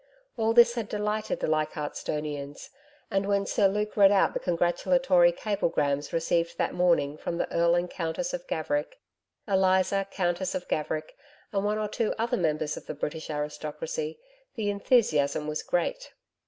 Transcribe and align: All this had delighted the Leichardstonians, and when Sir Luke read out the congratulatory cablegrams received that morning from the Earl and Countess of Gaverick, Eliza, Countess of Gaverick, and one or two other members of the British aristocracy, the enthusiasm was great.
All 0.35 0.51
this 0.53 0.73
had 0.73 0.89
delighted 0.89 1.41
the 1.41 1.47
Leichardstonians, 1.47 2.71
and 3.11 3.27
when 3.27 3.45
Sir 3.45 3.67
Luke 3.67 3.95
read 3.95 4.11
out 4.11 4.33
the 4.33 4.39
congratulatory 4.39 5.31
cablegrams 5.31 6.11
received 6.11 6.57
that 6.57 6.73
morning 6.73 7.17
from 7.19 7.37
the 7.37 7.47
Earl 7.53 7.75
and 7.75 7.87
Countess 7.87 8.33
of 8.33 8.47
Gaverick, 8.47 8.97
Eliza, 9.47 10.07
Countess 10.09 10.55
of 10.55 10.67
Gaverick, 10.67 11.15
and 11.51 11.63
one 11.63 11.77
or 11.77 11.87
two 11.87 12.15
other 12.17 12.35
members 12.37 12.75
of 12.75 12.87
the 12.87 12.95
British 12.95 13.29
aristocracy, 13.29 14.17
the 14.55 14.71
enthusiasm 14.71 15.47
was 15.47 15.61
great. 15.61 16.11